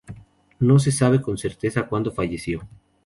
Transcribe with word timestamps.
No 0.57 0.79
se 0.79 0.91
sabe 0.91 1.21
con 1.21 1.37
certeza 1.37 1.85
cuando 1.85 2.11
falleció. 2.11 2.67